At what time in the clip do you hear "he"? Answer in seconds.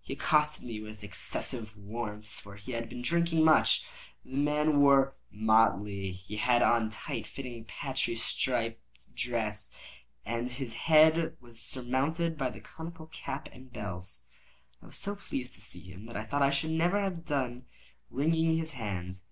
0.00-0.14, 2.56-2.72, 6.10-6.38